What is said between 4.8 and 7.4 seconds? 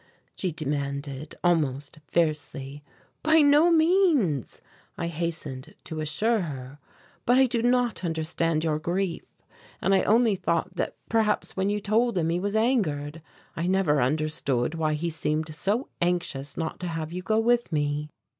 I hastened to assure her, "but